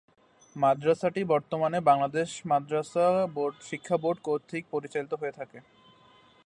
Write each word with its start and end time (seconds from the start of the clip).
মাদ্রাসাটি 0.55 1.21
বর্তমানে 1.33 1.77
বাংলাদেশ 1.89 2.29
মাদ্রাসা 2.45 3.05
শিক্ষাবোর্ড 3.69 4.17
কতৃক 4.23 4.63
পরিচালিত 4.71 5.13
হয়ে 5.21 5.37
থাকে। 5.39 5.57